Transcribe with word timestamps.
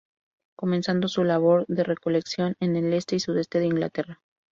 Comenzando 0.55 1.07
su 1.07 1.23
labor 1.23 1.63
de 1.67 1.83
recolección 1.83 2.55
en 2.59 2.75
el 2.75 2.91
este 2.91 3.17
y 3.17 3.19
sudeste 3.19 3.59
de 3.59 3.67
Inglaterra. 3.67 4.19